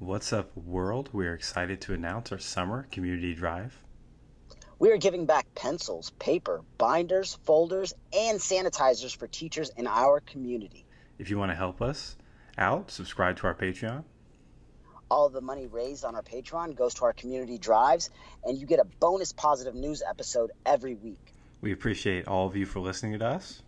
What's 0.00 0.32
up, 0.32 0.54
world? 0.56 1.08
We 1.12 1.28
are 1.28 1.34
excited 1.34 1.80
to 1.82 1.94
announce 1.94 2.32
our 2.32 2.38
summer 2.40 2.88
community 2.90 3.32
drive. 3.32 3.80
We 4.80 4.90
are 4.90 4.96
giving 4.96 5.24
back 5.24 5.46
pencils, 5.54 6.10
paper, 6.18 6.62
binders, 6.78 7.38
folders, 7.44 7.94
and 8.12 8.40
sanitizers 8.40 9.16
for 9.16 9.28
teachers 9.28 9.70
in 9.76 9.86
our 9.86 10.18
community. 10.18 10.84
If 11.20 11.30
you 11.30 11.38
want 11.38 11.52
to 11.52 11.56
help 11.56 11.80
us 11.80 12.16
out, 12.58 12.90
subscribe 12.90 13.36
to 13.36 13.46
our 13.46 13.54
Patreon. 13.54 14.02
All 15.12 15.28
the 15.28 15.40
money 15.40 15.68
raised 15.68 16.04
on 16.04 16.16
our 16.16 16.24
Patreon 16.24 16.74
goes 16.74 16.94
to 16.94 17.04
our 17.04 17.12
community 17.12 17.56
drives, 17.56 18.10
and 18.42 18.58
you 18.58 18.66
get 18.66 18.80
a 18.80 18.84
bonus 18.98 19.32
positive 19.32 19.76
news 19.76 20.02
episode 20.06 20.50
every 20.66 20.96
week. 20.96 21.34
We 21.60 21.70
appreciate 21.70 22.26
all 22.26 22.48
of 22.48 22.56
you 22.56 22.66
for 22.66 22.80
listening 22.80 23.20
to 23.20 23.26
us. 23.26 23.62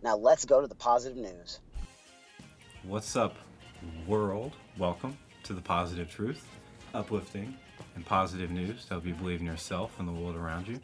Now 0.00 0.16
let's 0.16 0.44
go 0.44 0.60
to 0.60 0.68
the 0.68 0.76
positive 0.76 1.18
news. 1.18 1.58
What's 2.84 3.16
up, 3.16 3.36
world? 4.06 4.52
Welcome 4.78 5.18
to 5.44 5.52
the 5.52 5.60
positive 5.60 6.10
truth, 6.10 6.44
uplifting 6.94 7.54
and 7.94 8.04
positive 8.04 8.50
news 8.50 8.84
to 8.84 8.94
help 8.94 9.06
you 9.06 9.14
believe 9.14 9.40
in 9.40 9.46
yourself 9.46 9.98
and 9.98 10.08
the 10.08 10.12
world 10.12 10.36
around 10.36 10.66
you. 10.66 10.80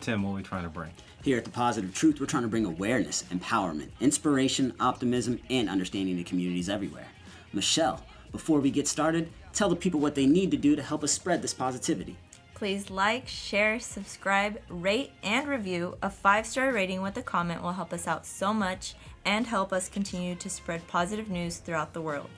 Tim, 0.00 0.22
what 0.22 0.32
are 0.32 0.36
we 0.36 0.42
trying 0.42 0.64
to 0.64 0.68
bring? 0.68 0.90
Here 1.22 1.38
at 1.38 1.44
The 1.44 1.50
Positive 1.50 1.94
Truth, 1.94 2.20
we're 2.20 2.26
trying 2.26 2.42
to 2.42 2.48
bring 2.48 2.64
awareness, 2.64 3.22
empowerment, 3.32 3.88
inspiration, 4.00 4.74
optimism, 4.80 5.38
and 5.48 5.68
understanding 5.68 6.16
to 6.16 6.24
communities 6.24 6.68
everywhere. 6.68 7.06
Michelle, 7.52 8.04
before 8.32 8.60
we 8.60 8.70
get 8.70 8.88
started, 8.88 9.30
tell 9.52 9.68
the 9.68 9.76
people 9.76 10.00
what 10.00 10.14
they 10.14 10.26
need 10.26 10.50
to 10.50 10.56
do 10.56 10.74
to 10.74 10.82
help 10.82 11.04
us 11.04 11.12
spread 11.12 11.40
this 11.40 11.54
positivity. 11.54 12.16
Please 12.54 12.90
like, 12.90 13.28
share, 13.28 13.78
subscribe, 13.78 14.60
rate, 14.68 15.12
and 15.22 15.48
review. 15.48 15.96
A 16.02 16.10
five 16.10 16.46
star 16.46 16.72
rating 16.72 17.02
with 17.02 17.16
a 17.16 17.22
comment 17.22 17.62
will 17.62 17.72
help 17.72 17.92
us 17.92 18.06
out 18.06 18.26
so 18.26 18.52
much 18.52 18.94
and 19.24 19.46
help 19.46 19.72
us 19.72 19.88
continue 19.88 20.34
to 20.36 20.50
spread 20.50 20.86
positive 20.88 21.28
news 21.28 21.58
throughout 21.58 21.92
the 21.92 22.02
world. 22.02 22.30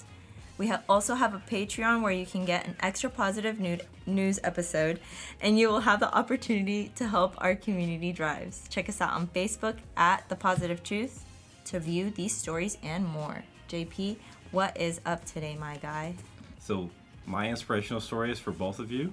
We 0.56 0.68
ha- 0.68 0.82
also 0.88 1.14
have 1.16 1.34
a 1.34 1.38
Patreon 1.50 2.02
where 2.02 2.12
you 2.12 2.26
can 2.26 2.44
get 2.44 2.66
an 2.66 2.76
extra 2.80 3.10
positive 3.10 3.58
nude- 3.58 3.86
news 4.06 4.38
episode, 4.44 5.00
and 5.40 5.58
you 5.58 5.68
will 5.68 5.80
have 5.80 5.98
the 6.00 6.14
opportunity 6.14 6.92
to 6.96 7.08
help 7.08 7.34
our 7.38 7.56
community 7.56 8.12
drives. 8.12 8.62
Check 8.68 8.88
us 8.88 9.00
out 9.00 9.12
on 9.14 9.26
Facebook 9.28 9.76
at 9.96 10.28
The 10.28 10.36
Positive 10.36 10.82
Truth 10.82 11.24
to 11.66 11.80
view 11.80 12.10
these 12.10 12.36
stories 12.36 12.78
and 12.84 13.04
more. 13.04 13.42
JP, 13.68 14.16
what 14.52 14.76
is 14.80 15.00
up 15.04 15.24
today, 15.24 15.56
my 15.58 15.76
guy? 15.78 16.14
So, 16.60 16.90
my 17.26 17.48
inspirational 17.48 18.00
story 18.00 18.30
is 18.30 18.38
for 18.38 18.52
both 18.52 18.78
of 18.78 18.92
you. 18.92 19.12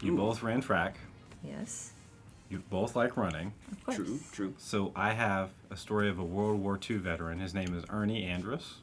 You 0.00 0.14
both 0.14 0.42
ran 0.42 0.60
track. 0.60 0.98
Yes, 1.42 1.92
You 2.48 2.62
both 2.70 2.94
like 2.94 3.16
running. 3.16 3.52
of 3.72 3.84
course. 3.84 3.96
True, 3.96 4.20
true. 4.32 4.54
So 4.58 4.92
I 4.94 5.14
have 5.14 5.50
a 5.70 5.76
story 5.76 6.08
of 6.08 6.18
a 6.20 6.24
World 6.24 6.60
War 6.60 6.78
II 6.88 6.98
veteran. 6.98 7.40
His 7.40 7.54
name 7.54 7.74
is 7.76 7.82
Ernie 7.88 8.24
Andrus, 8.24 8.74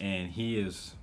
and 0.00 0.30
he 0.32 0.58
is 0.58 0.94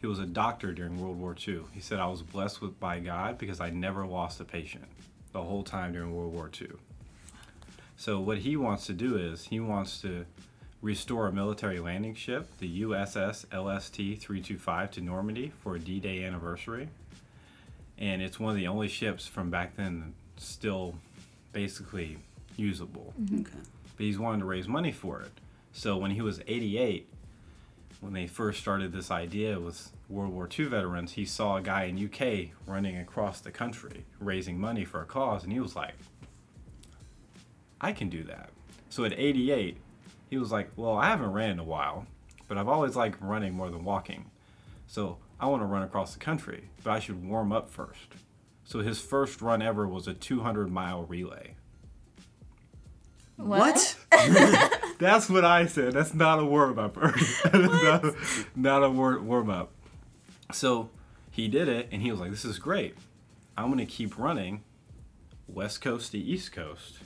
he 0.00 0.06
was 0.06 0.18
a 0.18 0.26
doctor 0.26 0.72
during 0.72 1.00
World 1.00 1.20
War 1.20 1.36
II. 1.46 1.62
He 1.72 1.80
said 1.80 1.98
I 1.98 2.06
was 2.06 2.22
blessed 2.22 2.62
with 2.62 2.80
by 2.80 3.00
God 3.00 3.38
because 3.38 3.60
I 3.60 3.70
never 3.70 4.06
lost 4.06 4.40
a 4.40 4.44
patient 4.44 4.84
the 5.32 5.42
whole 5.42 5.62
time 5.62 5.92
during 5.92 6.14
World 6.14 6.32
War 6.32 6.50
II. 6.60 6.70
So 7.96 8.18
what 8.18 8.38
he 8.38 8.56
wants 8.56 8.86
to 8.86 8.94
do 8.94 9.16
is 9.16 9.44
he 9.44 9.60
wants 9.60 10.00
to 10.00 10.24
restore 10.80 11.26
a 11.26 11.32
military 11.32 11.78
landing 11.78 12.14
ship, 12.14 12.48
the 12.58 12.82
USS 12.82 13.44
LST 13.52 13.96
325 13.96 14.90
to 14.92 15.00
Normandy 15.02 15.52
for 15.62 15.74
a 15.76 15.78
D-Day 15.78 16.24
anniversary. 16.24 16.88
And 17.98 18.22
it's 18.22 18.40
one 18.40 18.50
of 18.50 18.56
the 18.56 18.66
only 18.66 18.88
ships 18.88 19.26
from 19.26 19.50
back 19.50 19.76
then 19.76 20.14
still 20.38 20.94
basically 21.52 22.16
usable 22.56 23.12
mm-hmm. 23.20 23.40
Okay. 23.40 23.58
but 23.96 24.06
he's 24.06 24.18
wanting 24.18 24.40
to 24.40 24.46
raise 24.46 24.66
money 24.66 24.92
for 24.92 25.20
it. 25.20 25.32
So 25.72 25.98
when 25.98 26.10
he 26.10 26.22
was 26.22 26.40
88, 26.46 27.06
when 28.00 28.14
they 28.14 28.26
first 28.26 28.60
started 28.60 28.92
this 28.92 29.10
idea 29.10 29.60
with 29.60 29.92
World 30.08 30.32
War 30.32 30.48
II 30.58 30.66
veterans, 30.66 31.12
he 31.12 31.24
saw 31.24 31.56
a 31.56 31.62
guy 31.62 31.84
in 31.84 32.02
UK 32.02 32.48
running 32.66 32.96
across 32.96 33.40
the 33.40 33.50
country 33.50 34.04
raising 34.18 34.58
money 34.58 34.84
for 34.84 35.02
a 35.02 35.04
cause, 35.04 35.44
and 35.44 35.52
he 35.52 35.60
was 35.60 35.76
like, 35.76 35.94
I 37.80 37.92
can 37.92 38.08
do 38.08 38.24
that. 38.24 38.50
So 38.88 39.04
at 39.04 39.12
88, 39.12 39.76
he 40.28 40.38
was 40.38 40.50
like, 40.50 40.70
Well, 40.76 40.96
I 40.96 41.06
haven't 41.06 41.32
ran 41.32 41.50
in 41.50 41.58
a 41.58 41.64
while, 41.64 42.06
but 42.48 42.58
I've 42.58 42.68
always 42.68 42.96
liked 42.96 43.20
running 43.20 43.54
more 43.54 43.70
than 43.70 43.84
walking. 43.84 44.30
So 44.86 45.18
I 45.38 45.46
want 45.46 45.62
to 45.62 45.66
run 45.66 45.82
across 45.82 46.12
the 46.12 46.18
country, 46.18 46.70
but 46.82 46.90
I 46.90 46.98
should 46.98 47.24
warm 47.24 47.52
up 47.52 47.70
first. 47.70 48.14
So 48.64 48.80
his 48.80 49.00
first 49.00 49.40
run 49.42 49.62
ever 49.62 49.86
was 49.86 50.06
a 50.06 50.14
200 50.14 50.70
mile 50.70 51.04
relay. 51.04 51.54
What? 53.36 53.96
That's 55.00 55.28
what 55.30 55.44
I 55.44 55.66
said. 55.66 55.94
That's 55.94 56.14
not 56.14 56.38
a 56.38 56.44
warm 56.44 56.78
up. 56.78 56.96
Not, 57.52 58.04
a, 58.04 58.14
not 58.54 58.84
a 58.84 58.90
warm 58.90 59.50
up. 59.50 59.72
So 60.52 60.90
he 61.30 61.48
did 61.48 61.68
it, 61.68 61.88
and 61.90 62.02
he 62.02 62.10
was 62.10 62.20
like, 62.20 62.30
"This 62.30 62.44
is 62.44 62.58
great. 62.58 62.94
I'm 63.56 63.70
gonna 63.70 63.86
keep 63.86 64.18
running, 64.18 64.62
west 65.48 65.80
coast 65.80 66.12
to 66.12 66.18
east 66.18 66.52
coast, 66.52 66.98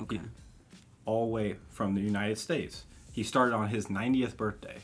Okay. 0.00 0.20
all 1.04 1.26
the 1.26 1.32
way 1.32 1.56
from 1.68 1.94
the 1.94 2.00
United 2.00 2.38
States." 2.38 2.84
He 3.12 3.22
started 3.22 3.54
on 3.54 3.68
his 3.68 3.86
90th 3.90 4.36
birthday, 4.36 4.78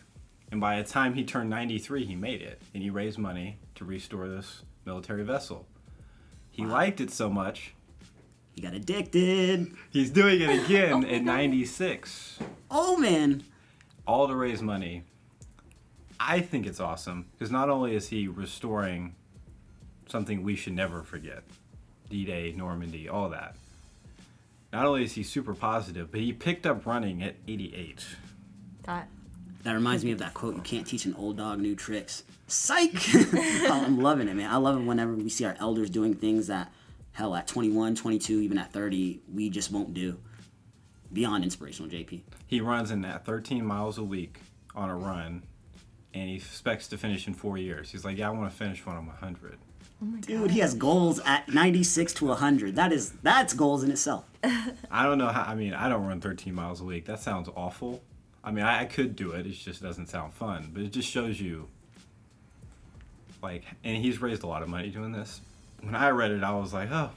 and 0.51 0.61
by 0.61 0.81
the 0.81 0.89
time 0.89 1.15
he 1.15 1.25
turned 1.25 1.51
93, 1.51 2.05
he 2.05 2.17
made 2.17 2.41
it, 2.43 2.61
and 2.75 2.83
he 2.83 2.91
raised 2.91 3.19
money 3.19 3.59
to 3.77 3.85
restore 3.85 4.29
this 4.29 4.63
military 4.85 5.23
vessel. 5.23 5.67
He 6.51 6.65
liked 6.67 7.01
it 7.01 7.11
so 7.11 7.29
much, 7.31 7.75
He 8.55 8.61
got 8.61 8.75
addicted. 8.75 9.73
he's 9.91 10.11
doing 10.11 10.41
it 10.41 10.65
again 10.65 11.01
my 11.01 11.09
in 11.09 11.25
'96. 11.25 12.39
Oh, 12.71 12.97
man. 12.99 13.45
all 14.07 14.29
to 14.29 14.35
raise 14.35 14.63
money. 14.63 15.05
I 16.21 16.41
think 16.41 16.67
it's 16.67 16.79
awesome 16.81 17.27
because 17.33 17.51
not 17.51 17.69
only 17.69 17.97
is 17.97 18.09
he 18.09 18.29
restoring 18.29 19.15
something 20.07 20.43
we 20.43 20.55
should 20.57 20.75
never 20.75 21.03
forget 21.03 21.43
D 22.11 22.25
Day, 22.25 22.53
Normandy, 22.57 23.09
all 23.09 23.29
that. 23.31 23.57
Not 24.73 24.87
only 24.87 25.05
is 25.05 25.13
he 25.13 25.23
super 25.23 25.55
positive, 25.55 26.11
but 26.11 26.21
he 26.21 26.33
picked 26.33 26.65
up 26.67 26.87
running 26.87 27.23
at 27.23 27.35
88. 27.49 28.05
That 28.85 29.09
That 29.65 29.73
reminds 29.73 30.05
me 30.05 30.13
of 30.13 30.19
that 30.19 30.35
quote, 30.35 30.55
you 30.57 30.63
can't 30.63 30.87
teach 30.87 31.05
an 31.05 31.15
old 31.15 31.37
dog 31.39 31.59
new 31.59 31.75
tricks. 31.75 32.23
Psych! 32.47 32.93
Oh, 33.65 33.83
I'm 33.87 33.99
loving 34.01 34.29
it, 34.29 34.35
man. 34.35 34.51
I 34.51 34.57
love 34.57 34.77
it 34.79 34.85
whenever 34.85 35.15
we 35.15 35.29
see 35.29 35.45
our 35.45 35.57
elders 35.61 35.89
doing 35.91 36.15
things 36.15 36.47
that, 36.49 36.73
hell, 37.13 37.35
at 37.35 37.47
21, 37.47 37.95
22, 37.95 38.41
even 38.41 38.59
at 38.59 38.73
30, 38.73 39.21
we 39.33 39.51
just 39.51 39.71
won't 39.71 39.95
do. 39.95 40.19
Beyond 41.13 41.45
inspirational, 41.45 41.91
JP. 41.91 42.23
He 42.47 42.61
runs 42.61 42.91
in 42.91 43.03
that 43.03 43.25
13 43.25 43.65
miles 43.65 43.99
a 43.99 44.03
week 44.03 44.41
on 44.75 44.89
a 44.89 44.97
run, 44.97 45.43
and 46.15 46.29
he 46.31 46.37
expects 46.37 46.89
to 46.89 46.99
finish 46.99 47.27
in 47.27 47.35
four 47.35 47.59
years. 47.59 47.91
He's 47.91 48.05
like, 48.05 48.17
Yeah, 48.17 48.29
I 48.29 48.31
want 48.31 48.51
to 48.51 48.57
finish 48.57 48.85
when 48.87 48.97
I'm 48.97 49.07
100. 49.07 49.59
Dude, 50.21 50.51
he 50.51 50.59
has 50.59 50.75
goals 50.75 51.21
at 51.25 51.49
96 51.49 52.15
to 52.15 52.27
100. 52.27 52.75
That 52.75 52.93
is, 52.93 53.13
that's 53.23 53.55
goals 53.55 53.85
in 53.85 53.91
itself. 53.91 54.25
I 54.91 55.05
don't 55.05 55.19
know 55.19 55.29
how, 55.29 55.43
I 55.43 55.55
mean, 55.55 55.75
I 55.75 55.89
don't 55.89 56.05
run 56.05 56.21
13 56.21 56.53
miles 56.55 56.81
a 56.81 56.85
week. 56.85 57.05
That 57.05 57.21
sounds 57.21 57.49
awful. 57.55 58.03
I 58.43 58.51
mean, 58.51 58.65
I, 58.65 58.81
I 58.81 58.85
could 58.87 59.15
do 59.15 59.33
it, 59.33 59.47
it 59.47 59.51
just 59.53 59.81
doesn't 59.81 60.09
sound 60.09 60.35
fun. 60.35 60.71
But 60.73 60.83
it 60.83 60.93
just 60.93 61.09
shows 61.09 61.41
you, 61.41 61.69
like, 63.43 63.63
and 63.85 64.03
he's 64.03 64.21
raised 64.21 64.43
a 64.43 64.47
lot 64.49 64.63
of 64.63 64.69
money 64.69 64.89
doing 64.89 65.13
this. 65.13 65.41
When 65.83 65.95
I 65.95 66.11
read 66.11 66.31
it, 66.31 66.43
I 66.43 66.55
was 66.55 66.73
like, 66.73 66.91
oh, 66.91 67.11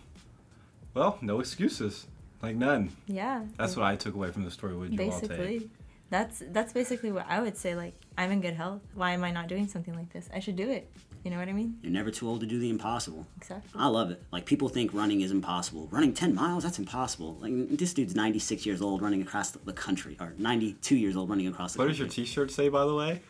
well, 0.93 1.17
no 1.21 1.39
excuses. 1.39 2.07
Like, 2.41 2.55
none. 2.55 2.91
yeah. 3.07 3.43
That's 3.57 3.75
what 3.75 3.85
I 3.85 3.95
took 3.95 4.13
away 4.15 4.31
from 4.31 4.43
the 4.43 4.51
story. 4.51 4.75
Would 4.75 4.93
you 4.93 5.03
all 5.11 5.19
take? 5.19 5.29
basically 5.29 5.69
that's 6.11 6.43
that's 6.51 6.71
basically 6.71 7.11
what 7.11 7.25
i 7.27 7.41
would 7.41 7.57
say 7.57 7.73
like 7.75 7.95
i'm 8.15 8.31
in 8.31 8.39
good 8.39 8.53
health 8.53 8.79
why 8.93 9.09
am 9.11 9.23
i 9.23 9.31
not 9.31 9.47
doing 9.47 9.67
something 9.67 9.95
like 9.95 10.13
this 10.13 10.29
i 10.35 10.39
should 10.39 10.55
do 10.55 10.69
it 10.69 10.87
you 11.23 11.31
know 11.31 11.39
what 11.39 11.49
i 11.49 11.51
mean 11.51 11.75
You're 11.81 11.91
never 11.91 12.11
too 12.11 12.27
old 12.29 12.41
to 12.41 12.45
do 12.45 12.59
the 12.59 12.69
impossible. 12.69 13.25
exactly 13.37 13.71
I 13.75 13.87
love 13.87 14.11
it. 14.11 14.21
Like 14.31 14.45
people 14.45 14.69
think 14.69 14.93
running 14.93 15.21
is 15.21 15.31
impossible. 15.31 15.87
Running 15.89 16.13
10 16.13 16.35
miles, 16.35 16.63
that's 16.63 16.77
impossible. 16.77 17.35
Like 17.41 17.51
this 17.75 17.95
dude's 17.95 18.13
96 18.13 18.63
years 18.67 18.79
old 18.79 19.01
running 19.01 19.23
across 19.23 19.49
the, 19.49 19.57
the 19.65 19.73
country, 19.73 20.15
or 20.19 20.35
92 20.37 20.95
years 20.95 21.17
old 21.17 21.27
running 21.31 21.47
across 21.47 21.73
the 21.73 21.79
country. 21.79 21.87
What 21.87 22.07
does 22.07 22.17
your 22.17 22.25
t 22.25 22.31
shirt 22.31 22.51
say, 22.51 22.69
by 22.69 22.85
the 22.85 22.93
way? 22.93 23.21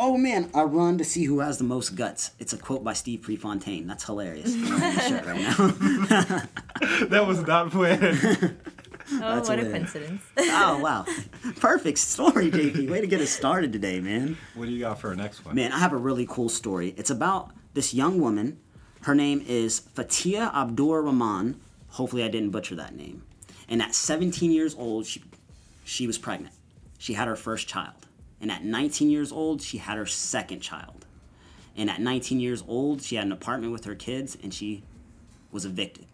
Oh 0.00 0.16
man, 0.16 0.48
I 0.54 0.62
run 0.62 0.96
to 0.98 1.04
see 1.04 1.24
who 1.24 1.40
has 1.40 1.58
the 1.58 1.64
most 1.64 1.96
guts. 1.96 2.30
It's 2.38 2.52
a 2.52 2.56
quote 2.56 2.84
by 2.84 2.92
Steve 2.92 3.22
Prefontaine. 3.22 3.88
That's 3.88 4.04
hilarious. 4.04 4.54
I'm 4.54 4.62
wearing 4.80 4.94
the 4.94 5.00
shirt 5.00 5.26
right 5.26 5.40
now. 5.40 7.06
that 7.06 7.26
was 7.26 7.44
not 7.44 7.72
planned. 7.72 8.56
oh 9.12 9.18
That's 9.18 9.48
what 9.48 9.58
a 9.58 9.64
coincidence 9.64 10.22
oh 10.36 10.78
wow, 10.78 11.04
perfect 11.56 11.98
story, 11.98 12.50
JP. 12.50 12.88
Way 12.88 13.00
to 13.00 13.06
get 13.08 13.20
us 13.20 13.30
started 13.30 13.72
today, 13.72 13.98
man. 14.00 14.36
what 14.54 14.66
do 14.66 14.70
you 14.70 14.80
got 14.80 15.00
for 15.00 15.08
our 15.08 15.16
next 15.16 15.44
one? 15.44 15.56
Man, 15.56 15.72
I 15.72 15.78
have 15.78 15.92
a 15.92 15.96
really 15.96 16.26
cool 16.28 16.48
story. 16.48 16.94
It's 16.96 17.10
about 17.10 17.50
this 17.74 17.92
young 17.92 18.20
woman. 18.20 18.60
Her 19.02 19.14
name 19.14 19.44
is 19.48 19.80
Fatia 19.80 20.52
Abdur 20.54 21.02
Rahman. 21.02 21.60
Hopefully, 21.88 22.22
I 22.22 22.28
didn't 22.28 22.50
butcher 22.50 22.76
that 22.76 22.94
name. 22.94 23.24
And 23.68 23.82
at 23.82 23.94
17 23.94 24.50
years 24.52 24.74
old, 24.74 25.06
she, 25.06 25.22
she 25.84 26.06
was 26.06 26.18
pregnant. 26.18 26.54
She 26.98 27.14
had 27.14 27.28
her 27.28 27.36
first 27.36 27.66
child. 27.68 27.94
And 28.40 28.50
at 28.50 28.64
19 28.64 29.10
years 29.10 29.32
old, 29.32 29.62
she 29.62 29.78
had 29.78 29.96
her 29.98 30.06
second 30.06 30.60
child. 30.60 31.06
And 31.76 31.90
at 31.90 32.00
19 32.00 32.40
years 32.40 32.62
old, 32.66 33.02
she 33.02 33.16
had 33.16 33.24
an 33.24 33.32
apartment 33.32 33.72
with 33.72 33.84
her 33.84 33.94
kids 33.94 34.36
and 34.42 34.52
she 34.52 34.82
was 35.52 35.64
evicted. 35.64 36.06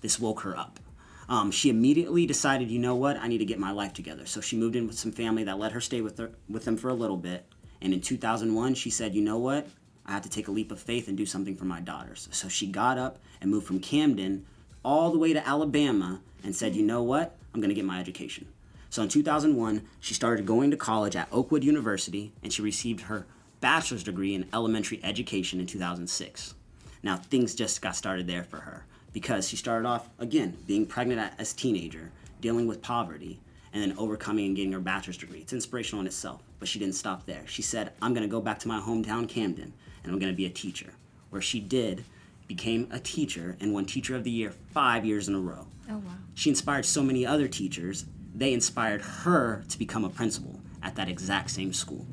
This 0.00 0.18
woke 0.18 0.40
her 0.40 0.56
up. 0.56 0.80
Um, 1.28 1.50
she 1.50 1.70
immediately 1.70 2.26
decided, 2.26 2.70
you 2.70 2.78
know 2.78 2.94
what, 2.94 3.16
I 3.16 3.28
need 3.28 3.38
to 3.38 3.44
get 3.44 3.58
my 3.58 3.70
life 3.70 3.92
together. 3.92 4.26
So 4.26 4.40
she 4.40 4.56
moved 4.56 4.76
in 4.76 4.86
with 4.86 4.98
some 4.98 5.12
family 5.12 5.44
that 5.44 5.58
let 5.58 5.72
her 5.72 5.80
stay 5.80 6.00
with 6.00 6.18
her 6.18 6.32
with 6.48 6.64
them 6.64 6.76
for 6.76 6.88
a 6.88 6.94
little 6.94 7.16
bit. 7.16 7.46
And 7.80 7.92
in 7.92 8.00
2001, 8.00 8.74
she 8.74 8.90
said, 8.90 9.14
you 9.14 9.22
know 9.22 9.38
what, 9.38 9.66
I 10.04 10.12
have 10.12 10.22
to 10.22 10.28
take 10.28 10.48
a 10.48 10.50
leap 10.50 10.72
of 10.72 10.80
faith 10.80 11.08
and 11.08 11.16
do 11.16 11.26
something 11.26 11.56
for 11.56 11.64
my 11.64 11.80
daughters. 11.80 12.28
So 12.32 12.48
she 12.48 12.66
got 12.66 12.98
up 12.98 13.18
and 13.40 13.50
moved 13.50 13.66
from 13.66 13.80
Camden 13.80 14.44
all 14.84 15.10
the 15.10 15.18
way 15.18 15.32
to 15.32 15.46
Alabama 15.46 16.20
and 16.44 16.54
said, 16.54 16.74
you 16.74 16.82
know 16.82 17.02
what? 17.02 17.36
I'm 17.54 17.60
going 17.60 17.70
to 17.70 17.74
get 17.74 17.84
my 17.84 18.00
education. 18.00 18.46
So 18.92 19.00
in 19.00 19.08
2001, 19.08 19.88
she 20.00 20.12
started 20.12 20.44
going 20.44 20.70
to 20.70 20.76
college 20.76 21.16
at 21.16 21.32
Oakwood 21.32 21.64
University 21.64 22.30
and 22.42 22.52
she 22.52 22.60
received 22.60 23.04
her 23.04 23.24
bachelor's 23.62 24.04
degree 24.04 24.34
in 24.34 24.46
elementary 24.52 25.00
education 25.02 25.60
in 25.60 25.66
2006. 25.66 26.54
Now, 27.02 27.16
things 27.16 27.54
just 27.54 27.80
got 27.80 27.96
started 27.96 28.26
there 28.26 28.44
for 28.44 28.58
her 28.58 28.84
because 29.14 29.48
she 29.48 29.56
started 29.56 29.88
off, 29.88 30.10
again, 30.18 30.58
being 30.66 30.84
pregnant 30.84 31.32
as 31.38 31.54
a 31.54 31.56
teenager, 31.56 32.12
dealing 32.42 32.66
with 32.66 32.82
poverty, 32.82 33.40
and 33.72 33.82
then 33.82 33.96
overcoming 33.96 34.44
and 34.44 34.56
getting 34.56 34.72
her 34.72 34.78
bachelor's 34.78 35.16
degree. 35.16 35.40
It's 35.40 35.54
inspirational 35.54 36.02
in 36.02 36.06
itself, 36.06 36.42
but 36.58 36.68
she 36.68 36.78
didn't 36.78 36.94
stop 36.94 37.24
there. 37.24 37.46
She 37.46 37.62
said, 37.62 37.94
I'm 38.02 38.12
going 38.12 38.28
to 38.28 38.30
go 38.30 38.42
back 38.42 38.58
to 38.58 38.68
my 38.68 38.78
hometown, 38.78 39.26
Camden, 39.26 39.72
and 40.04 40.12
I'm 40.12 40.18
going 40.18 40.30
to 40.30 40.36
be 40.36 40.44
a 40.44 40.50
teacher. 40.50 40.92
Where 41.30 41.40
she 41.40 41.60
did, 41.60 42.04
became 42.46 42.88
a 42.90 43.00
teacher, 43.00 43.56
and 43.58 43.72
won 43.72 43.86
Teacher 43.86 44.14
of 44.14 44.24
the 44.24 44.30
Year 44.30 44.50
five 44.50 45.06
years 45.06 45.28
in 45.28 45.34
a 45.34 45.40
row. 45.40 45.66
Oh, 45.88 45.96
wow. 45.96 46.12
She 46.34 46.50
inspired 46.50 46.84
so 46.84 47.02
many 47.02 47.24
other 47.24 47.48
teachers, 47.48 48.04
they 48.34 48.52
inspired 48.52 49.02
her 49.02 49.64
to 49.68 49.78
become 49.78 50.04
a 50.04 50.08
principal 50.08 50.60
at 50.82 50.96
that 50.96 51.08
exact 51.08 51.50
same 51.50 51.72
school. 51.72 52.06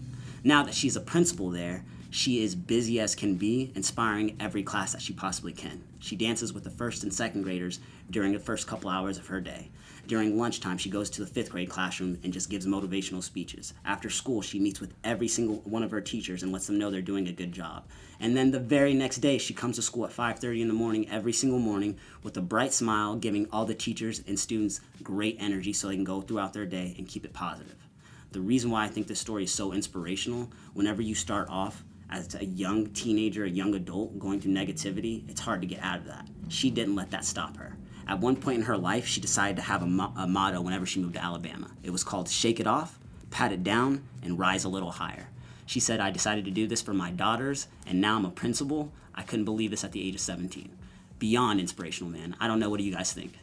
Now 0.44 0.64
that 0.64 0.74
she's 0.74 0.96
a 0.96 1.02
principal 1.02 1.50
there, 1.50 1.84
she 2.12 2.44
is 2.44 2.56
busy 2.56 3.00
as 3.00 3.14
can 3.16 3.36
be, 3.36 3.72
inspiring 3.76 4.36
every 4.40 4.64
class 4.64 4.94
that 4.94 5.02
she 5.02 5.14
possibly 5.14 5.54
can. 5.54 5.84
She 6.00 6.16
dances 6.16 6.52
with 6.54 6.64
the 6.64 6.72
first 6.72 7.04
and 7.04 7.14
second 7.14 7.44
graders 7.44 7.80
during 8.10 8.34
the 8.34 8.40
first 8.40 8.68
couple 8.68 8.90
hours 8.90 9.18
of 9.18 9.28
her 9.28 9.40
day. 9.40 9.70
During 10.08 10.40
lunchtime, 10.40 10.80
she 10.80 10.90
goes 10.90 11.12
to 11.12 11.22
the 11.22 11.28
fifth 11.28 11.52
grade 11.52 11.70
classroom 11.70 12.18
and 12.24 12.34
just 12.34 12.50
gives 12.50 12.66
motivational 12.66 13.22
speeches. 13.22 13.76
After 13.86 14.10
school, 14.10 14.42
she 14.42 14.60
meets 14.60 14.80
with 14.80 14.96
every 15.04 15.28
single 15.28 15.58
one 15.58 15.84
of 15.84 15.92
her 15.92 16.02
teachers 16.02 16.42
and 16.42 16.52
lets 16.52 16.66
them 16.66 16.80
know 16.80 16.90
they're 16.90 17.02
doing 17.02 17.28
a 17.28 17.32
good 17.32 17.52
job. 17.52 17.86
And 18.20 18.36
then 18.36 18.50
the 18.50 18.60
very 18.60 18.96
next 18.96 19.18
day, 19.18 19.38
she 19.38 19.54
comes 19.54 19.76
to 19.76 19.84
school 19.84 20.06
at 20.06 20.12
5:30 20.12 20.64
in 20.64 20.68
the 20.68 20.74
morning 20.74 21.08
every 21.10 21.34
single 21.34 21.60
morning 21.60 21.96
with 22.24 22.36
a 22.38 22.42
bright 22.42 22.74
smile, 22.74 23.18
giving 23.18 23.48
all 23.52 23.66
the 23.66 23.76
teachers 23.76 24.24
and 24.28 24.40
students 24.40 24.82
great 25.04 25.38
energy 25.40 25.74
so 25.74 25.88
they 25.88 25.96
can 25.96 26.04
go 26.04 26.22
throughout 26.22 26.54
their 26.54 26.66
day 26.66 26.96
and 26.98 27.08
keep 27.08 27.24
it 27.24 27.34
positive. 27.34 27.76
The 28.32 28.42
reason 28.42 28.72
why 28.72 28.86
I 28.86 28.88
think 28.88 29.06
this 29.06 29.20
story 29.20 29.44
is 29.44 29.52
so 29.52 29.74
inspirational, 29.74 30.52
whenever 30.74 31.04
you 31.04 31.14
start 31.14 31.50
off 31.50 31.84
as 32.10 32.36
a 32.36 32.46
young 32.46 32.88
teenager, 32.88 33.46
a 33.46 33.50
young 33.50 33.76
adult 33.76 34.18
going 34.20 34.42
through 34.42 34.54
negativity, 34.54 35.30
it's 35.30 35.42
hard 35.42 35.62
to 35.62 35.68
get 35.68 35.82
out 35.84 36.00
of 36.00 36.06
that. 36.06 36.28
She 36.48 36.70
didn't 36.72 36.96
let 36.96 37.12
that 37.12 37.26
stop 37.26 37.58
her. 37.58 37.78
At 38.08 38.20
one 38.20 38.36
point 38.36 38.58
in 38.58 38.64
her 38.64 38.78
life, 38.78 39.06
she 39.06 39.22
decided 39.22 39.58
to 39.58 39.62
have 39.62 39.84
a, 39.84 39.86
mo- 39.86 40.14
a 40.18 40.26
motto 40.26 40.62
whenever 40.62 40.86
she 40.86 41.00
moved 41.00 41.14
to 41.14 41.24
Alabama. 41.24 41.70
It 41.84 41.92
was 41.92 42.04
called 42.04 42.28
Shake 42.28 42.60
It 42.60 42.66
Off, 42.66 42.98
Pat 43.30 43.52
It 43.52 43.64
Down, 43.64 44.04
and 44.24 44.40
Rise 44.40 44.64
a 44.64 44.70
Little 44.70 44.92
Higher. 44.92 45.28
She 45.68 45.80
said, 45.80 46.00
I 46.00 46.10
decided 46.10 46.46
to 46.46 46.52
do 46.52 46.66
this 46.66 46.82
for 46.82 46.94
my 46.94 47.12
daughters, 47.12 47.68
and 47.86 48.02
now 48.02 48.16
I'm 48.16 48.26
a 48.26 48.32
principal. 48.32 48.92
I 49.14 49.22
couldn't 49.22 49.46
believe 49.46 49.70
this 49.70 49.84
at 49.84 49.92
the 49.92 50.08
age 50.08 50.16
of 50.16 50.22
17. 50.22 50.76
Beyond 51.20 51.60
inspirational, 51.60 52.12
man. 52.12 52.36
I 52.40 52.48
don't 52.48 52.60
know. 52.60 52.72
What 52.72 52.80
do 52.80 52.84
you 52.84 52.96
guys 52.96 53.14
think? 53.14 53.34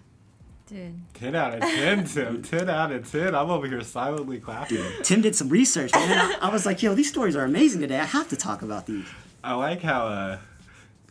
Dude. 0.66 0.94
10 1.14 1.34
out 1.36 1.54
of 1.54 1.60
10, 1.60 2.04
Tim. 2.06 2.42
10 2.44 2.68
out 2.68 2.90
of 2.90 3.10
10. 3.10 3.34
I'm 3.34 3.50
over 3.50 3.66
here 3.68 3.80
silently 3.82 4.40
clapping. 4.40 4.84
Tim 5.04 5.20
did 5.20 5.36
some 5.36 5.48
research, 5.48 5.92
man. 5.94 6.18
I, 6.40 6.48
I 6.48 6.52
was 6.52 6.66
like, 6.66 6.82
yo, 6.82 6.94
these 6.94 7.08
stories 7.08 7.36
are 7.36 7.44
amazing 7.44 7.80
today. 7.80 7.98
I 8.00 8.04
have 8.04 8.28
to 8.30 8.36
talk 8.36 8.62
about 8.62 8.86
these. 8.86 9.06
I 9.44 9.54
like 9.54 9.82
how 9.82 10.08
uh, 10.08 10.38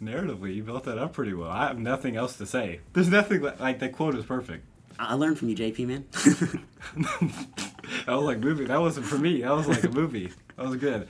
narratively 0.01 0.53
you 0.55 0.63
built 0.63 0.83
that 0.83 0.97
up 0.97 1.13
pretty 1.13 1.33
well. 1.33 1.49
I 1.49 1.67
have 1.67 1.79
nothing 1.79 2.17
else 2.17 2.35
to 2.37 2.45
say. 2.45 2.81
There's 2.93 3.07
nothing 3.09 3.41
li- 3.41 3.53
like 3.59 3.79
that 3.79 3.93
quote 3.93 4.15
is 4.15 4.25
perfect. 4.25 4.65
I 4.99 5.11
I 5.11 5.13
learned 5.13 5.39
from 5.39 5.49
you, 5.49 5.55
JP, 5.55 5.87
man. 5.87 6.05
That 8.05 8.15
was 8.15 8.25
like 8.25 8.39
movie. 8.39 8.65
That 8.65 8.81
wasn't 8.81 9.05
for 9.05 9.17
me. 9.17 9.41
That 9.41 9.51
was 9.55 9.67
like 9.67 9.83
a 9.83 9.89
movie. 9.89 10.31
That 10.57 10.67
was 10.67 10.75
good. 10.77 11.07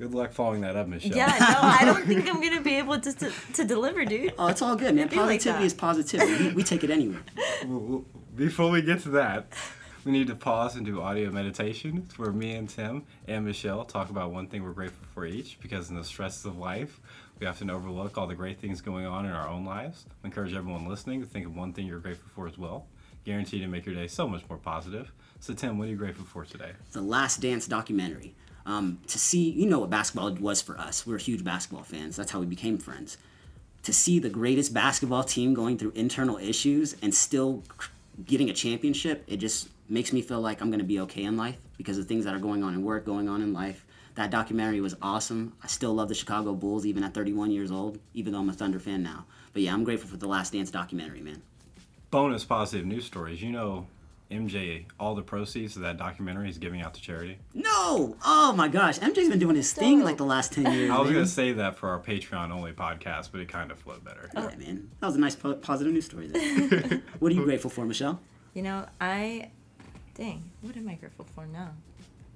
Good 0.00 0.14
luck 0.14 0.32
following 0.32 0.62
that 0.62 0.76
up, 0.76 0.88
Michelle. 0.88 1.14
Yeah, 1.14 1.26
no, 1.26 1.58
I 1.60 1.84
don't 1.84 2.06
think 2.06 2.26
I'm 2.26 2.40
gonna 2.40 2.62
be 2.62 2.76
able 2.76 2.98
to 2.98 3.12
to, 3.12 3.30
to 3.52 3.64
deliver, 3.64 4.06
dude. 4.06 4.32
oh, 4.38 4.46
it's 4.46 4.62
all 4.62 4.74
good, 4.74 4.94
man. 4.94 5.08
It'd 5.08 5.18
like 5.18 5.26
Positivity 5.26 5.60
that. 5.60 5.66
is 5.66 5.74
positivity. 5.74 6.48
We, 6.48 6.54
we 6.54 6.62
take 6.64 6.82
it 6.84 6.90
anywhere. 6.90 7.20
Well, 7.66 7.80
well, 7.80 8.04
Before 8.34 8.70
we 8.70 8.80
get 8.80 9.00
to 9.00 9.10
that, 9.10 9.52
we 10.06 10.12
need 10.12 10.28
to 10.28 10.34
pause 10.34 10.74
and 10.76 10.86
do 10.86 11.02
audio 11.02 11.30
meditation 11.30 12.08
where 12.16 12.32
me 12.32 12.54
and 12.54 12.66
Tim 12.66 13.04
and 13.28 13.44
Michelle 13.44 13.84
talk 13.84 14.08
about 14.08 14.32
one 14.32 14.46
thing 14.46 14.62
we're 14.62 14.72
grateful 14.72 15.06
for 15.12 15.26
each 15.26 15.60
because 15.60 15.90
in 15.90 15.96
the 15.96 16.04
stresses 16.04 16.46
of 16.46 16.56
life, 16.56 16.98
we 17.38 17.46
often 17.46 17.68
overlook 17.68 18.16
all 18.16 18.26
the 18.26 18.34
great 18.34 18.58
things 18.58 18.80
going 18.80 19.04
on 19.04 19.26
in 19.26 19.32
our 19.32 19.46
own 19.46 19.66
lives. 19.66 20.06
We 20.22 20.28
encourage 20.28 20.54
everyone 20.54 20.88
listening 20.88 21.20
to 21.20 21.26
think 21.26 21.44
of 21.44 21.54
one 21.54 21.74
thing 21.74 21.86
you're 21.86 21.98
grateful 21.98 22.30
for 22.34 22.48
as 22.48 22.56
well. 22.56 22.86
Guaranteed 23.26 23.60
to 23.60 23.68
make 23.68 23.84
your 23.84 23.94
day 23.94 24.06
so 24.06 24.26
much 24.26 24.48
more 24.48 24.56
positive. 24.56 25.12
So, 25.40 25.52
Tim, 25.52 25.76
what 25.76 25.88
are 25.88 25.90
you 25.90 25.96
grateful 25.96 26.24
for 26.24 26.46
today? 26.46 26.72
The 26.92 27.02
Last 27.02 27.42
Dance 27.42 27.66
documentary. 27.66 28.34
Um, 28.66 28.98
to 29.06 29.18
see, 29.18 29.50
you 29.50 29.66
know 29.66 29.80
what 29.80 29.90
basketball 29.90 30.32
was 30.34 30.60
for 30.60 30.78
us—we're 30.78 31.18
huge 31.18 31.44
basketball 31.44 31.84
fans. 31.84 32.16
That's 32.16 32.30
how 32.30 32.40
we 32.40 32.46
became 32.46 32.78
friends. 32.78 33.18
To 33.84 33.92
see 33.92 34.18
the 34.18 34.28
greatest 34.28 34.74
basketball 34.74 35.24
team 35.24 35.54
going 35.54 35.78
through 35.78 35.92
internal 35.92 36.36
issues 36.36 36.94
and 37.02 37.14
still 37.14 37.62
getting 38.26 38.50
a 38.50 38.52
championship, 38.52 39.24
it 39.26 39.38
just 39.38 39.68
makes 39.88 40.12
me 40.12 40.22
feel 40.22 40.40
like 40.40 40.60
I'm 40.60 40.68
going 40.68 40.80
to 40.80 40.84
be 40.84 41.00
okay 41.00 41.24
in 41.24 41.36
life 41.36 41.56
because 41.76 41.98
of 41.98 42.06
things 42.06 42.24
that 42.24 42.34
are 42.34 42.38
going 42.38 42.62
on 42.62 42.74
in 42.74 42.84
work, 42.84 43.04
going 43.04 43.28
on 43.28 43.42
in 43.42 43.52
life. 43.52 43.84
That 44.14 44.30
documentary 44.30 44.80
was 44.80 44.94
awesome. 45.00 45.54
I 45.62 45.66
still 45.66 45.94
love 45.94 46.08
the 46.08 46.14
Chicago 46.14 46.54
Bulls 46.54 46.84
even 46.84 47.04
at 47.04 47.14
31 47.14 47.50
years 47.50 47.70
old, 47.70 47.98
even 48.14 48.32
though 48.32 48.40
I'm 48.40 48.48
a 48.48 48.52
Thunder 48.52 48.78
fan 48.78 49.02
now. 49.02 49.24
But 49.52 49.62
yeah, 49.62 49.72
I'm 49.72 49.84
grateful 49.84 50.08
for 50.08 50.16
the 50.16 50.28
Last 50.28 50.52
Dance 50.52 50.70
documentary, 50.70 51.20
man. 51.20 51.42
Bonus 52.10 52.44
positive 52.44 52.86
news 52.86 53.04
stories. 53.04 53.40
You 53.42 53.52
know, 53.52 53.86
MJ, 54.30 54.84
all 54.98 55.14
the 55.14 55.22
proceeds 55.22 55.74
of 55.74 55.82
that 55.82 55.96
documentary 55.96 56.48
is 56.48 56.58
giving 56.58 56.80
out 56.80 56.94
to 56.94 57.00
charity. 57.00 57.38
No! 57.52 58.16
Oh 58.24 58.52
my 58.56 58.68
gosh, 58.68 58.98
MJ's 59.00 59.28
been 59.28 59.40
doing 59.40 59.56
his 59.56 59.72
thing 59.72 60.04
like 60.04 60.18
the 60.18 60.24
last 60.24 60.52
10 60.52 60.72
years. 60.72 60.90
I 60.90 60.98
was 61.00 61.10
going 61.10 61.24
to 61.24 61.30
say 61.30 61.52
that 61.52 61.76
for 61.76 61.88
our 61.88 61.98
Patreon 61.98 62.50
only 62.50 62.72
podcast, 62.72 63.30
but 63.32 63.40
it 63.40 63.48
kind 63.48 63.70
of 63.72 63.78
flowed 63.78 64.04
better. 64.04 64.30
Yeah, 64.34 64.54
man. 64.56 64.90
That 65.00 65.06
was 65.06 65.16
a 65.16 65.20
nice 65.20 65.34
po- 65.34 65.54
positive 65.54 65.92
news 65.92 66.04
story 66.06 66.28
there. 66.28 67.02
what 67.18 67.32
are 67.32 67.34
you 67.34 67.44
grateful 67.44 67.70
for, 67.70 67.84
Michelle? 67.84 68.20
You 68.54 68.62
know, 68.62 68.86
I, 69.00 69.50
dang, 70.14 70.50
what 70.60 70.76
am 70.76 70.88
I 70.88 70.94
grateful 70.94 71.26
for 71.34 71.46
now? 71.46 71.70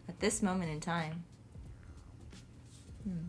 At 0.09 0.19
this 0.21 0.43
moment 0.43 0.71
in 0.71 0.81
time, 0.81 1.25
hmm. 3.05 3.29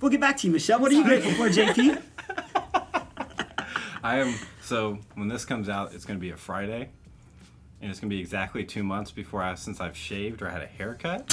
We'll 0.00 0.10
get 0.10 0.20
back 0.20 0.36
to 0.38 0.46
you, 0.46 0.52
Michelle. 0.52 0.78
What 0.80 0.90
are 0.90 0.94
you 0.94 1.04
grateful 1.04 1.32
for, 1.32 1.48
JP? 1.48 2.00
I 4.04 4.18
am 4.18 4.34
so 4.60 4.98
when 5.14 5.28
this 5.28 5.44
comes 5.44 5.68
out, 5.68 5.94
it's 5.94 6.04
going 6.04 6.18
to 6.18 6.20
be 6.20 6.30
a 6.30 6.36
Friday, 6.36 6.88
and 7.80 7.90
it's 7.90 8.00
going 8.00 8.10
to 8.10 8.16
be 8.16 8.20
exactly 8.20 8.64
two 8.64 8.82
months 8.82 9.12
before 9.12 9.42
I 9.42 9.54
since 9.54 9.80
I've 9.80 9.96
shaved 9.96 10.42
or 10.42 10.48
had 10.48 10.60
a 10.60 10.66
haircut. 10.66 11.32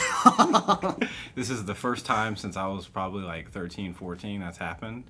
this 1.36 1.50
is 1.50 1.66
the 1.66 1.74
first 1.74 2.06
time 2.06 2.36
since 2.36 2.56
I 2.56 2.68
was 2.68 2.88
probably 2.88 3.24
like 3.24 3.50
13, 3.50 3.96
14 3.96 4.40
that's 4.40 4.60
happened. 4.60 5.06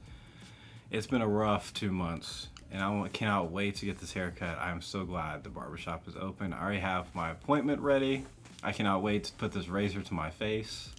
It's 0.90 1.08
been 1.08 1.22
a 1.22 1.28
rough 1.28 1.74
two 1.74 1.92
months, 1.92 2.48
and 2.72 2.82
I 2.82 3.10
cannot 3.10 3.52
wait 3.52 3.76
to 3.76 3.86
get 3.86 4.00
this 4.00 4.14
haircut. 4.14 4.58
I'm 4.58 4.82
so 4.82 5.04
glad 5.04 5.44
the 5.44 5.50
barbershop 5.50 6.08
is 6.08 6.16
open. 6.16 6.54
I 6.54 6.62
already 6.62 6.80
have 6.80 7.14
my 7.14 7.30
appointment 7.32 7.82
ready. 7.82 8.26
I 8.64 8.72
cannot 8.72 9.04
wait 9.04 9.26
to 9.26 9.34
put 9.34 9.52
this 9.52 9.68
razor 9.68 10.02
to 10.02 10.14
my 10.14 10.30
face. 10.30 10.92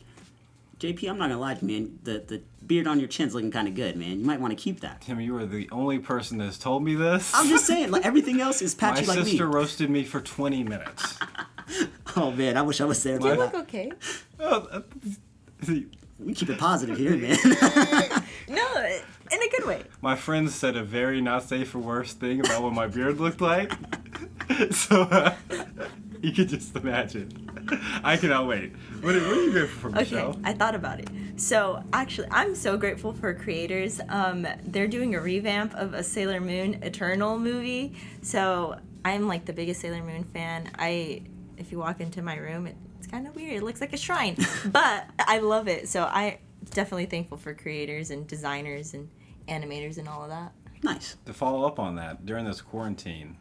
JP, 0.81 1.11
I'm 1.11 1.19
not 1.19 1.29
gonna 1.29 1.39
lie 1.41 1.55
to 1.55 1.67
you, 1.67 1.73
man. 1.81 1.99
The 2.05 2.19
the 2.27 2.43
beard 2.67 2.87
on 2.87 2.99
your 2.99 3.09
chin's 3.09 3.35
looking 3.35 3.51
kind 3.51 3.69
of 3.69 3.75
good, 3.75 3.97
man. 3.97 4.19
You 4.19 4.25
might 4.25 4.41
want 4.41 4.57
to 4.57 4.63
keep 4.63 4.81
that. 4.81 5.03
Tim, 5.03 5.21
you 5.21 5.37
are 5.37 5.45
the 5.47 5.69
only 5.71 5.99
person 5.99 6.39
that's 6.39 6.57
told 6.59 6.83
me 6.83 6.95
this. 6.95 7.33
I'm 7.35 7.49
just 7.49 7.67
saying, 7.67 7.91
like 7.91 8.05
everything 8.07 8.41
else 8.41 8.63
is 8.63 8.75
my 8.81 8.89
patchy 8.93 9.07
like 9.07 9.19
sister 9.19 9.47
me. 9.47 9.55
roasted 9.55 9.91
me 9.91 10.05
for 10.05 10.21
20 10.21 10.65
minutes. 10.65 11.19
Oh 12.17 12.33
man, 12.33 12.57
I 12.57 12.63
wish 12.63 12.81
I 12.81 12.85
was 12.85 13.01
there. 13.05 13.17
Do 13.21 13.29
you 13.29 13.35
for 13.35 13.39
look 13.43 13.53
that. 13.53 13.61
okay. 13.63 13.93
Oh, 14.41 14.67
uh, 14.73 14.81
We 16.19 16.35
keep 16.35 16.49
it 16.51 16.59
positive 16.59 16.99
here, 16.99 17.17
man. 17.17 17.37
No, 18.49 18.99
in 19.31 19.41
a 19.43 19.49
good 19.51 19.65
way. 19.65 19.85
My 20.03 20.17
friends 20.17 20.53
said 20.53 20.75
a 20.77 20.83
very 20.83 21.21
not 21.21 21.45
safe 21.45 21.69
for 21.71 21.79
worse 21.79 22.13
thing 22.13 22.41
about 22.41 22.65
what 22.65 22.73
my 22.73 22.89
beard 22.89 23.21
looked 23.21 23.41
like. 23.41 23.73
so 24.73 25.03
uh, 25.03 25.37
you 26.23 26.33
could 26.33 26.49
just 26.49 26.75
imagine. 26.77 27.51
I 28.03 28.17
cannot 28.17 28.47
wait. 28.47 28.73
What 29.01 29.15
are, 29.15 29.21
what 29.21 29.39
are 29.39 29.43
you 29.43 29.53
grateful 29.53 29.91
for, 29.91 29.97
Okay, 29.97 30.01
Michelle? 30.15 30.39
I 30.45 30.53
thought 30.53 30.75
about 30.75 31.01
it. 31.01 31.09
So 31.37 31.83
actually, 31.93 32.29
I'm 32.31 32.55
so 32.55 32.77
grateful 32.77 33.13
for 33.13 33.33
creators. 33.35 34.01
Um, 34.09 34.47
they're 34.65 34.89
doing 34.89 35.15
a 35.15 35.21
revamp 35.21 35.75
of 35.75 35.95
a 35.95 36.03
Sailor 36.03 36.41
Moon 36.41 36.75
Eternal 36.83 37.39
movie. 37.39 37.95
So 38.23 38.79
I'm 39.05 39.27
like 39.29 39.45
the 39.47 39.53
biggest 39.53 39.81
Sailor 39.81 40.03
Moon 40.03 40.25
fan. 40.25 40.71
I, 40.79 41.23
if 41.57 41.73
you 41.73 41.79
walk 41.79 42.01
into 42.01 42.23
my 42.23 42.37
room, 42.37 42.67
it, 42.67 42.77
it's 42.99 43.07
kind 43.07 43.27
of 43.27 43.35
weird. 43.35 43.55
It 43.57 43.63
looks 43.63 43.81
like 43.81 43.93
a 43.93 43.97
shrine, 43.97 44.37
but 44.67 45.07
I 45.19 45.39
love 45.39 45.69
it. 45.69 45.89
So 45.89 46.03
I 46.05 46.39
definitely 46.71 47.07
thankful 47.07 47.39
for 47.39 47.55
creators 47.55 48.11
and 48.11 48.27
designers 48.27 48.93
and 48.95 49.09
animators 49.49 49.97
and 49.99 50.09
all 50.09 50.23
of 50.23 50.29
that. 50.31 50.53
nice. 50.83 51.17
To 51.25 51.33
follow 51.33 51.67
up 51.67 51.79
on 51.79 51.97
that, 51.97 52.27
during 52.27 52.45
this 52.45 52.61
quarantine, 52.61 53.39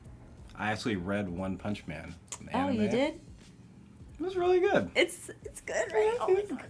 I 0.59 0.71
actually 0.71 0.97
read 0.97 1.29
One 1.29 1.57
Punch 1.57 1.87
Man. 1.87 2.13
the 2.41 2.57
Oh, 2.57 2.69
you 2.69 2.89
did? 2.89 3.19
It 4.19 4.23
was 4.23 4.35
really 4.35 4.59
good. 4.59 4.91
It's 4.93 5.29
it's 5.45 5.61
good, 5.61 5.91
right? 5.93 6.17
Oh 6.19 6.33
my 6.33 6.41
god. 6.41 6.65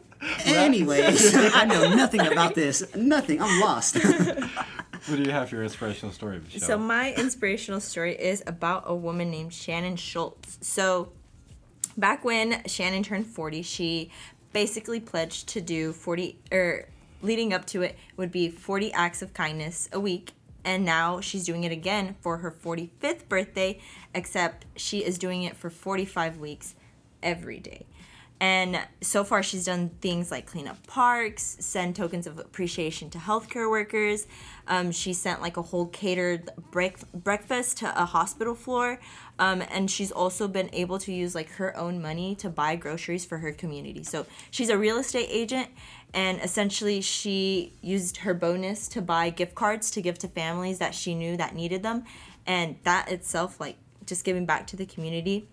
Anyways, 0.46 1.34
I 1.36 1.64
know 1.64 1.94
nothing 1.94 2.20
about 2.20 2.54
this. 2.54 2.94
Nothing. 2.94 3.40
I'm 3.40 3.60
lost. 3.60 3.96
What 3.96 5.16
do 5.16 5.22
you 5.22 5.30
have 5.30 5.48
for 5.48 5.56
your 5.56 5.64
inspirational 5.64 6.12
story, 6.12 6.40
Michelle? 6.40 6.60
So 6.60 6.78
my 6.78 7.12
inspirational 7.14 7.80
story 7.80 8.14
is 8.14 8.42
about 8.46 8.84
a 8.86 8.94
woman 8.94 9.30
named 9.30 9.52
Shannon 9.52 9.96
Schultz. 9.96 10.58
So 10.60 11.12
back 11.96 12.24
when 12.24 12.62
Shannon 12.66 13.02
turned 13.02 13.26
40, 13.26 13.62
she 13.62 14.10
basically 14.52 15.00
pledged 15.00 15.48
to 15.48 15.60
do 15.60 15.92
40 15.92 16.38
or 16.52 16.88
leading 17.20 17.52
up 17.52 17.66
to 17.66 17.82
it 17.82 17.96
would 18.16 18.30
be 18.30 18.48
40 18.48 18.92
acts 18.92 19.22
of 19.22 19.34
kindness 19.34 19.88
a 19.92 19.98
week 20.00 20.32
and 20.64 20.84
now 20.84 21.20
she's 21.20 21.44
doing 21.44 21.64
it 21.64 21.72
again 21.72 22.16
for 22.20 22.38
her 22.38 22.50
45th 22.50 23.28
birthday 23.28 23.78
except 24.14 24.66
she 24.76 25.04
is 25.04 25.18
doing 25.18 25.42
it 25.42 25.56
for 25.56 25.70
45 25.70 26.38
weeks 26.38 26.74
every 27.22 27.58
day 27.58 27.86
and 28.42 28.76
so 29.00 29.22
far, 29.22 29.40
she's 29.40 29.66
done 29.66 29.90
things 30.00 30.32
like 30.32 30.46
clean 30.46 30.66
up 30.66 30.84
parks, 30.88 31.56
send 31.60 31.94
tokens 31.94 32.26
of 32.26 32.40
appreciation 32.40 33.08
to 33.10 33.18
healthcare 33.18 33.70
workers. 33.70 34.26
Um, 34.66 34.90
she 34.90 35.12
sent 35.12 35.40
like 35.40 35.56
a 35.56 35.62
whole 35.62 35.86
catered 35.86 36.50
break- 36.72 37.12
breakfast 37.12 37.76
to 37.78 38.02
a 38.02 38.04
hospital 38.04 38.56
floor. 38.56 38.98
Um, 39.38 39.62
and 39.70 39.88
she's 39.88 40.10
also 40.10 40.48
been 40.48 40.70
able 40.72 40.98
to 40.98 41.12
use 41.12 41.36
like 41.36 41.50
her 41.50 41.76
own 41.76 42.02
money 42.02 42.34
to 42.34 42.50
buy 42.50 42.74
groceries 42.74 43.24
for 43.24 43.38
her 43.38 43.52
community. 43.52 44.02
So 44.02 44.26
she's 44.50 44.70
a 44.70 44.76
real 44.76 44.98
estate 44.98 45.28
agent. 45.30 45.68
And 46.14 46.40
essentially, 46.40 47.00
she 47.00 47.72
used 47.80 48.18
her 48.18 48.34
bonus 48.34 48.86
to 48.88 49.00
buy 49.02 49.30
gift 49.30 49.54
cards 49.54 49.90
to 49.92 50.02
give 50.02 50.18
to 50.18 50.28
families 50.28 50.78
that 50.78 50.94
she 50.94 51.14
knew 51.14 51.36
that 51.38 51.54
needed 51.54 51.82
them. 51.82 52.04
And 52.46 52.76
that 52.84 53.10
itself, 53.10 53.58
like 53.60 53.76
just 54.04 54.24
giving 54.24 54.44
back 54.44 54.66
to 54.68 54.76
the 54.76 54.84
community 54.86 55.48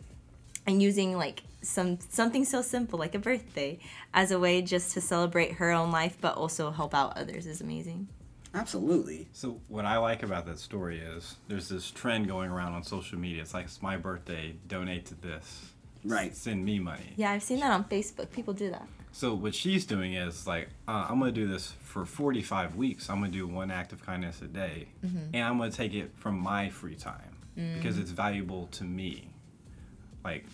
and 0.67 0.81
using 0.81 1.15
like 1.17 1.43
some 1.61 1.99
something 2.09 2.45
so 2.45 2.61
simple 2.61 2.97
like 2.97 3.13
a 3.15 3.19
birthday 3.19 3.77
as 4.13 4.31
a 4.31 4.39
way 4.39 4.61
just 4.61 4.93
to 4.93 5.01
celebrate 5.01 5.51
her 5.53 5.71
own 5.71 5.91
life 5.91 6.17
but 6.21 6.35
also 6.37 6.71
help 6.71 6.95
out 6.95 7.17
others 7.17 7.45
is 7.45 7.59
amazing 7.59 8.07
Absolutely. 8.55 9.27
So 9.31 9.59
what 9.67 9.85
I 9.85 9.97
like 9.99 10.23
about 10.23 10.47
that 10.47 10.57
story 10.57 10.99
is 10.99 11.35
there's 11.47 11.69
this 11.69 11.91
trend 11.91 12.27
going 12.27 12.49
around 12.49 12.73
on 12.73 12.81
social 12.83 13.19
media. 13.19 13.43
It's 13.43 13.53
like 13.53 13.65
it's 13.65 13.79
my 13.81 13.95
birthday, 13.95 14.55
donate 14.67 15.05
to 15.07 15.15
this. 15.15 15.69
Right. 16.03 16.35
Send 16.35 16.63
me 16.65 16.79
money. 16.79 17.13
yeah 17.17 17.31
i've 17.31 17.43
seen 17.43 17.59
that 17.59 17.71
on 17.71 17.83
facebook 17.83 18.31
people 18.31 18.53
do 18.53 18.71
that 18.71 18.87
So 19.11 19.33
what 19.33 19.53
she's 19.55 19.85
doing 19.85 20.13
is 20.13 20.45
like, 20.47 20.69
uh, 20.87 21.07
I'm 21.09 21.19
gonna 21.19 21.31
do 21.31 21.47
this 21.47 21.73
for 21.83 22.05
45 22.05 22.75
weeks. 22.75 23.09
I'm 23.09 23.19
gonna 23.19 23.31
do 23.31 23.47
one 23.47 23.71
act 23.71 23.91
of 23.91 24.05
kindness 24.05 24.41
a 24.41 24.45
day, 24.47 24.89
and 25.01 25.35
I'm 25.43 25.57
gonna 25.57 25.71
take 25.71 25.93
it 25.93 26.11
from 26.15 26.39
my 26.39 26.69
free 26.69 26.95
time 26.95 27.35
because 27.75 27.97
it's 27.97 28.11
valuable 28.11 28.67
to 28.67 28.83
me, 28.85 29.29
like 30.23 30.45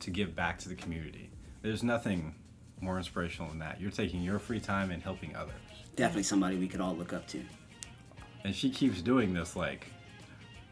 to 0.00 0.10
give 0.10 0.34
back 0.34 0.58
to 0.60 0.68
the 0.68 0.74
community. 0.74 1.30
There's 1.62 1.82
nothing 1.82 2.34
more 2.80 2.96
inspirational 2.96 3.48
than 3.50 3.58
that. 3.58 3.80
You're 3.80 3.90
taking 3.90 4.22
your 4.22 4.38
free 4.38 4.60
time 4.60 4.90
and 4.90 5.02
helping 5.02 5.34
others. 5.36 5.54
Definitely 5.96 6.22
somebody 6.22 6.56
we 6.56 6.68
could 6.68 6.80
all 6.80 6.94
look 6.94 7.12
up 7.12 7.26
to. 7.28 7.42
And 8.44 8.54
she 8.54 8.70
keeps 8.70 9.02
doing 9.02 9.34
this 9.34 9.56
like. 9.56 9.88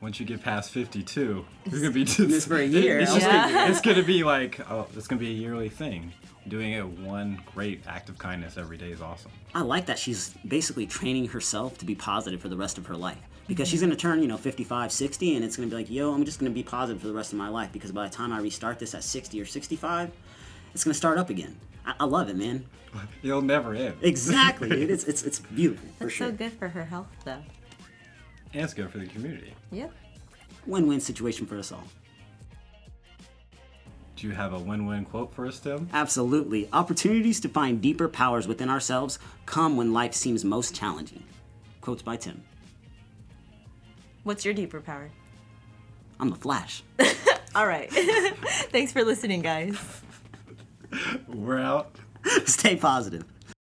Once 0.00 0.20
you 0.20 0.26
get 0.26 0.42
past 0.42 0.70
52, 0.70 1.46
you're 1.70 1.80
gonna 1.80 1.90
be 1.90 2.04
just, 2.04 2.18
This 2.18 2.46
for 2.46 2.56
a 2.58 2.64
year. 2.64 2.98
It's, 3.00 3.16
Yeah. 3.16 3.50
gonna, 3.50 3.70
it's 3.70 3.80
gonna 3.80 4.02
be 4.02 4.22
like, 4.22 4.60
oh, 4.70 4.86
it's 4.94 5.06
gonna 5.06 5.18
be 5.20 5.28
a 5.30 5.32
yearly 5.34 5.70
thing. 5.70 6.12
Doing 6.46 6.72
it 6.72 6.86
one 6.86 7.40
great 7.54 7.82
act 7.86 8.08
of 8.10 8.18
kindness 8.18 8.58
every 8.58 8.76
day 8.76 8.90
is 8.90 9.00
awesome. 9.00 9.30
I 9.54 9.62
like 9.62 9.86
that 9.86 9.98
she's 9.98 10.34
basically 10.46 10.86
training 10.86 11.28
herself 11.28 11.78
to 11.78 11.86
be 11.86 11.94
positive 11.94 12.40
for 12.40 12.48
the 12.48 12.56
rest 12.56 12.76
of 12.76 12.86
her 12.86 12.96
life. 12.96 13.18
Because 13.46 13.68
she's 13.68 13.80
mhm. 13.80 13.86
going 13.86 13.90
to 13.90 13.96
turn, 13.96 14.20
you 14.22 14.28
know, 14.28 14.36
55, 14.36 14.90
60, 14.92 15.36
and 15.36 15.44
it's 15.44 15.56
going 15.56 15.68
to 15.68 15.74
be 15.74 15.82
like, 15.82 15.90
yo, 15.90 16.12
I'm 16.12 16.24
just 16.24 16.38
going 16.40 16.50
to 16.50 16.54
be 16.54 16.62
positive 16.62 17.00
for 17.00 17.08
the 17.08 17.14
rest 17.14 17.32
of 17.32 17.38
my 17.38 17.48
life. 17.48 17.72
Because 17.72 17.92
by 17.92 18.08
the 18.08 18.14
time 18.14 18.32
I 18.32 18.40
restart 18.40 18.78
this 18.78 18.94
at 18.94 19.02
60 19.04 19.40
or 19.40 19.44
65, 19.44 20.10
it's 20.74 20.84
going 20.84 20.92
to 20.92 20.96
start 20.96 21.18
up 21.18 21.30
again. 21.30 21.56
I, 21.86 21.94
I 22.00 22.04
love 22.04 22.28
it, 22.28 22.36
man. 22.36 22.64
You'll 23.22 23.42
never 23.42 23.74
end. 23.74 23.96
Exactly, 24.02 24.68
dude. 24.68 24.90
It's, 24.90 25.04
it's, 25.04 25.22
it's 25.22 25.38
beautiful, 25.54 25.88
for 25.98 26.04
that's 26.04 26.14
sure. 26.14 26.28
so 26.28 26.32
good 26.32 26.52
for 26.52 26.68
her 26.68 26.84
health 26.84 27.08
though 27.24 27.42
And 28.52 28.62
it's 28.62 28.72
good 28.74 28.90
for 28.90 28.98
the 28.98 29.06
community. 29.06 29.54
yep 29.72 29.92
Win 30.66 30.86
win 30.86 31.00
situation 31.00 31.44
for 31.46 31.58
us 31.58 31.72
all. 31.72 31.84
Do 34.24 34.30
you 34.30 34.36
have 34.36 34.54
a 34.54 34.58
win-win 34.58 35.04
quote 35.04 35.34
for 35.34 35.46
us, 35.46 35.60
Tim? 35.60 35.90
Absolutely. 35.92 36.66
Opportunities 36.72 37.40
to 37.40 37.48
find 37.50 37.82
deeper 37.82 38.08
powers 38.08 38.48
within 38.48 38.70
ourselves 38.70 39.18
come 39.44 39.76
when 39.76 39.92
life 39.92 40.14
seems 40.14 40.46
most 40.46 40.74
challenging. 40.74 41.22
Quotes 41.82 42.00
by 42.00 42.16
Tim. 42.16 42.42
what's 44.22 44.42
your 44.42 44.54
deeper 44.54 44.80
power 44.80 45.10
I'm 46.18 46.30
the 46.30 46.36
Flash. 46.36 46.82
all 47.54 47.66
right 47.66 47.92
thanks 48.72 48.92
for 48.92 49.04
listening 49.04 49.42
guys 49.42 49.76
We're 51.28 51.58
out. 51.58 51.94
Stay 52.46 52.76
positive. 52.76 53.26